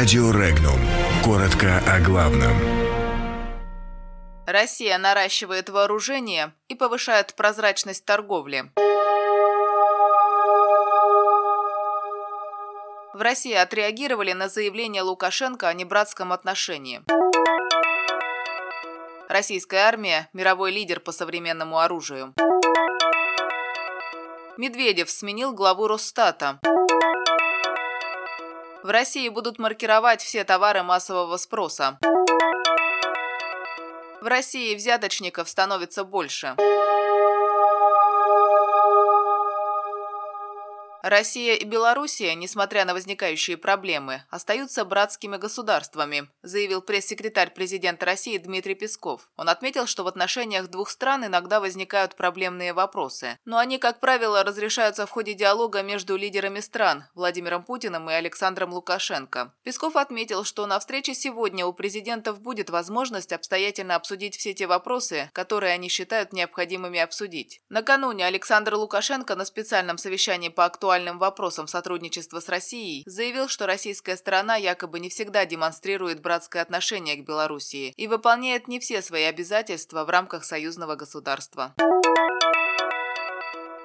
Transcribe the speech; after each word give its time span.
Радио 0.00 0.30
Регнум. 0.30 0.80
Коротко 1.22 1.76
о 1.86 2.00
главном. 2.00 2.54
Россия 4.46 4.96
наращивает 4.96 5.68
вооружение 5.68 6.54
и 6.68 6.74
повышает 6.74 7.34
прозрачность 7.34 8.06
торговли. 8.06 8.72
В 13.12 13.20
России 13.20 13.52
отреагировали 13.52 14.32
на 14.32 14.48
заявление 14.48 15.02
Лукашенко 15.02 15.68
о 15.68 15.74
небратском 15.74 16.32
отношении. 16.32 17.02
Российская 19.28 19.80
армия– 19.80 20.30
мировой 20.32 20.72
лидер 20.72 21.00
по 21.00 21.12
современному 21.12 21.78
оружию. 21.78 22.32
Медведев 24.56 25.10
сменил 25.10 25.52
главу 25.52 25.88
Росстата. 25.88 26.58
В 28.82 28.88
России 28.88 29.28
будут 29.28 29.58
маркировать 29.58 30.22
все 30.22 30.42
товары 30.42 30.82
массового 30.82 31.36
спроса. 31.36 31.98
В 34.22 34.26
России 34.26 34.74
взяточников 34.74 35.50
становится 35.50 36.02
больше. 36.02 36.56
Россия 41.02 41.54
и 41.54 41.64
Белоруссия, 41.64 42.34
несмотря 42.34 42.84
на 42.84 42.92
возникающие 42.92 43.56
проблемы, 43.56 44.24
остаются 44.28 44.84
братскими 44.84 45.38
государствами, 45.38 46.28
заявил 46.42 46.82
пресс-секретарь 46.82 47.54
президента 47.54 48.04
России 48.04 48.36
Дмитрий 48.36 48.74
Песков. 48.74 49.30
Он 49.36 49.48
отметил, 49.48 49.86
что 49.86 50.04
в 50.04 50.08
отношениях 50.08 50.68
двух 50.68 50.90
стран 50.90 51.24
иногда 51.24 51.60
возникают 51.60 52.16
проблемные 52.16 52.74
вопросы, 52.74 53.38
но 53.46 53.56
они, 53.56 53.78
как 53.78 54.00
правило, 54.00 54.44
разрешаются 54.44 55.06
в 55.06 55.10
ходе 55.10 55.32
диалога 55.32 55.82
между 55.82 56.16
лидерами 56.16 56.60
стран 56.60 57.04
Владимиром 57.14 57.64
Путиным 57.64 58.10
и 58.10 58.12
Александром 58.12 58.74
Лукашенко. 58.74 59.54
Песков 59.62 59.96
отметил, 59.96 60.44
что 60.44 60.66
на 60.66 60.78
встрече 60.78 61.14
сегодня 61.14 61.64
у 61.64 61.72
президентов 61.72 62.40
будет 62.42 62.68
возможность 62.68 63.32
обстоятельно 63.32 63.94
обсудить 63.94 64.36
все 64.36 64.52
те 64.52 64.66
вопросы, 64.66 65.30
которые 65.32 65.72
они 65.72 65.88
считают 65.88 66.34
необходимыми 66.34 66.98
обсудить. 66.98 67.62
Накануне 67.70 68.26
Александр 68.26 68.74
Лукашенко 68.74 69.34
на 69.34 69.46
специальном 69.46 69.96
совещании 69.96 70.50
по 70.50 70.66
актуальным 70.66 70.89
актуальным 70.90 71.18
вопросам 71.18 71.68
сотрудничества 71.68 72.40
с 72.40 72.48
Россией, 72.48 73.04
заявил, 73.06 73.46
что 73.46 73.66
российская 73.66 74.16
сторона 74.16 74.56
якобы 74.56 74.98
не 74.98 75.08
всегда 75.08 75.46
демонстрирует 75.46 76.20
братское 76.20 76.62
отношение 76.62 77.14
к 77.14 77.24
Белоруссии 77.24 77.94
и 77.96 78.08
выполняет 78.08 78.66
не 78.66 78.80
все 78.80 79.00
свои 79.00 79.22
обязательства 79.22 80.04
в 80.04 80.10
рамках 80.10 80.44
союзного 80.44 80.96
государства. 80.96 81.74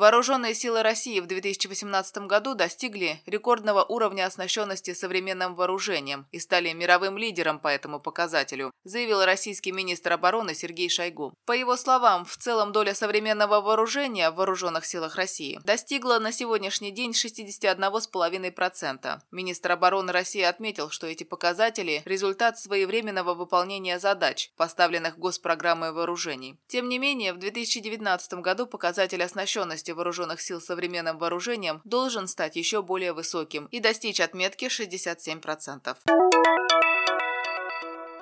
Вооруженные 0.00 0.54
силы 0.54 0.82
России 0.82 1.20
в 1.20 1.26
2018 1.26 2.26
году 2.26 2.54
достигли 2.54 3.20
рекордного 3.26 3.84
уровня 3.84 4.24
оснащенности 4.24 4.94
современным 4.94 5.54
вооружением 5.54 6.26
и 6.32 6.38
стали 6.38 6.72
мировым 6.72 7.18
лидером 7.18 7.58
по 7.58 7.68
этому 7.68 8.00
показателю, 8.00 8.70
заявил 8.82 9.22
российский 9.22 9.72
министр 9.72 10.14
обороны 10.14 10.54
Сергей 10.54 10.88
Шойгу. 10.88 11.34
По 11.44 11.52
его 11.52 11.76
словам, 11.76 12.24
в 12.24 12.34
целом 12.38 12.72
доля 12.72 12.94
современного 12.94 13.60
вооружения 13.60 14.30
в 14.30 14.36
вооруженных 14.36 14.86
силах 14.86 15.16
России 15.16 15.60
достигла 15.64 16.18
на 16.18 16.32
сегодняшний 16.32 16.92
день 16.92 17.10
61,5%. 17.10 19.18
Министр 19.30 19.72
обороны 19.72 20.12
России 20.12 20.40
отметил, 20.40 20.88
что 20.88 21.08
эти 21.08 21.24
показатели– 21.24 22.00
результат 22.06 22.58
своевременного 22.58 23.34
выполнения 23.34 23.98
задач, 23.98 24.50
поставленных 24.56 25.18
госпрограммой 25.18 25.92
вооружений. 25.92 26.58
Тем 26.68 26.88
не 26.88 26.98
менее, 26.98 27.34
в 27.34 27.38
2019 27.38 28.32
году 28.40 28.66
показатель 28.66 29.22
оснащенности 29.22 29.89
возможности 29.90 30.00
вооруженных 30.00 30.40
сил 30.40 30.60
современным 30.60 31.18
вооружением 31.18 31.80
должен 31.84 32.26
стать 32.26 32.56
еще 32.56 32.82
более 32.82 33.12
высоким 33.12 33.66
и 33.70 33.80
достичь 33.80 34.20
отметки 34.20 34.66
67%. 34.66 35.96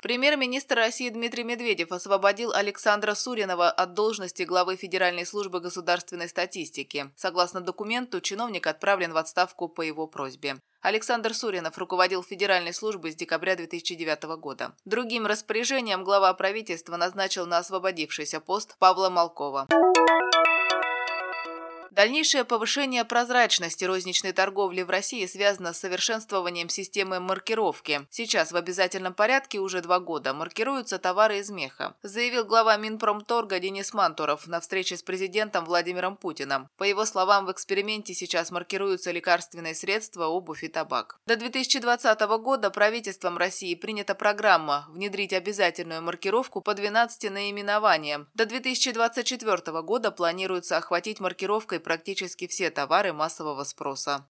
Премьер-министр 0.01 0.77
России 0.77 1.11
Дмитрий 1.11 1.45
Медведев 1.45 1.91
освободил 1.93 2.53
Александра 2.53 3.15
Суринова 3.15 3.69
от 3.69 3.95
должности 3.95 4.45
главы 4.45 4.77
Федеральной 4.77 5.27
службы 5.27 5.61
государственной 5.61 6.29
статистики. 6.29 7.11
Согласно 7.17 7.61
документу, 7.61 8.21
чиновник 8.21 8.67
отправлен 8.69 9.13
в 9.13 9.17
отставку 9.17 9.69
по 9.69 9.83
его 9.83 10.07
просьбе. 10.07 10.57
Александр 10.83 11.35
Суринов 11.35 11.77
руководил 11.79 12.23
Федеральной 12.23 12.73
службой 12.73 13.11
с 13.11 13.17
декабря 13.17 13.57
2009 13.57 14.39
года. 14.39 14.73
Другим 14.85 15.27
распоряжением 15.27 16.05
глава 16.05 16.33
правительства 16.35 16.97
назначил 16.97 17.47
на 17.47 17.59
освободившийся 17.59 18.39
пост 18.39 18.77
Павла 18.79 19.11
Малкова. 19.11 19.67
Дальнейшее 21.99 22.45
повышение 22.45 23.05
прозрачности 23.05 23.85
розничной 23.85 24.31
торговли 24.31 24.83
в 24.83 24.91
России 24.91 25.27
связано 25.27 25.73
с 25.73 25.81
совершенствованием 25.81 26.69
системы 26.69 27.19
маркировки. 27.19 28.07
Сейчас 28.09 28.53
в 28.53 28.57
обязательном 28.57 29.15
порядке 29.15 29.59
уже 29.59 29.81
два 29.81 29.99
года 29.99 30.33
маркируются 30.33 31.01
товары 31.01 31.41
из 31.41 31.51
меха, 31.51 31.97
заявил 32.05 32.45
глава 32.45 32.77
Минпромторга 32.77 33.59
Денис 33.59 33.93
Мантуров 33.93 34.47
на 34.47 34.61
встрече 34.61 34.97
с 34.97 35.03
президентом 35.03 35.65
Владимиром 35.65 36.15
Путиным. 36.15 36.69
По 36.77 36.85
его 36.85 37.05
словам, 37.05 37.47
в 37.47 37.51
эксперименте 37.51 38.15
сейчас 38.15 38.53
маркируются 38.53 39.11
лекарственные 39.11 39.75
средства, 39.75 40.27
обувь 40.27 40.63
и 40.63 40.69
табак. 40.69 41.19
До 41.27 41.35
2020 41.35 42.21
года 42.39 42.71
правительством 42.71 43.39
России 43.39 43.75
принята 43.75 44.15
программа 44.15 44.87
внедрить 44.91 45.33
обязательную 45.33 46.01
маркировку 46.03 46.61
по 46.61 46.75
12 46.75 47.29
наименованиям. 47.33 48.29
До 48.35 48.47
2024 48.47 49.83
года 49.83 50.13
планируется 50.13 50.77
охватить 50.77 51.19
маркировкой 51.19 51.81
практически 51.89 52.47
все 52.47 52.69
товары 52.69 53.15
массового 53.15 53.65
спроса. 53.65 54.27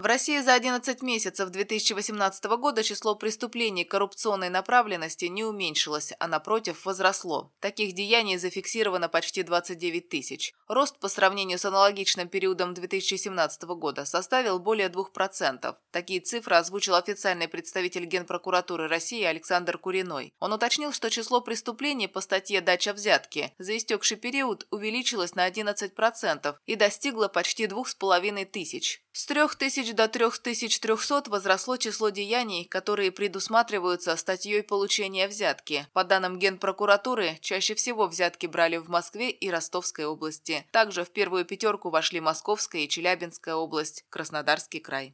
В 0.00 0.06
России 0.06 0.40
за 0.40 0.54
11 0.54 1.02
месяцев 1.02 1.50
2018 1.50 2.44
года 2.56 2.82
число 2.82 3.14
преступлений 3.16 3.84
коррупционной 3.84 4.48
направленности 4.48 5.26
не 5.26 5.44
уменьшилось, 5.44 6.14
а 6.18 6.26
напротив 6.26 6.86
возросло. 6.86 7.52
Таких 7.60 7.92
деяний 7.92 8.38
зафиксировано 8.38 9.10
почти 9.10 9.42
29 9.42 10.08
тысяч. 10.08 10.54
Рост 10.68 10.98
по 11.00 11.08
сравнению 11.08 11.58
с 11.58 11.66
аналогичным 11.66 12.28
периодом 12.28 12.72
2017 12.72 13.62
года 13.64 14.06
составил 14.06 14.58
более 14.58 14.88
2%. 14.88 15.76
Такие 15.90 16.20
цифры 16.20 16.56
озвучил 16.56 16.94
официальный 16.94 17.46
представитель 17.46 18.06
Генпрокуратуры 18.06 18.88
России 18.88 19.22
Александр 19.22 19.76
Куриной. 19.76 20.32
Он 20.40 20.54
уточнил, 20.54 20.94
что 20.94 21.10
число 21.10 21.42
преступлений 21.42 22.08
по 22.08 22.22
статье 22.22 22.62
«Дача 22.62 22.94
взятки» 22.94 23.52
за 23.58 23.76
истекший 23.76 24.16
период 24.16 24.66
увеличилось 24.70 25.34
на 25.34 25.46
11% 25.46 26.56
и 26.64 26.74
достигло 26.74 27.28
почти 27.28 27.66
2,5 27.66 28.46
тысяч. 28.46 29.02
С 29.12 29.26
3000 29.26 29.92
до 29.92 30.08
3300 30.08 31.24
возросло 31.30 31.76
число 31.76 32.10
деяний, 32.10 32.64
которые 32.64 33.10
предусматриваются 33.10 34.14
статьей 34.16 34.62
получения 34.62 35.26
взятки. 35.26 35.86
По 35.92 36.04
данным 36.04 36.38
Генпрокуратуры, 36.38 37.36
чаще 37.40 37.74
всего 37.74 38.06
взятки 38.06 38.46
брали 38.46 38.76
в 38.76 38.88
Москве 38.88 39.30
и 39.30 39.50
Ростовской 39.50 40.04
области. 40.04 40.64
Также 40.70 41.04
в 41.04 41.10
первую 41.10 41.44
пятерку 41.44 41.90
вошли 41.90 42.20
Московская 42.20 42.84
и 42.84 42.88
Челябинская 42.88 43.56
область, 43.56 44.04
Краснодарский 44.10 44.80
край. 44.80 45.12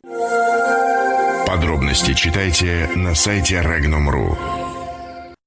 Подробности 1.46 2.12
читайте 2.12 2.90
на 2.94 3.14
сайте 3.14 3.56
Regnum.ru. 3.56 4.65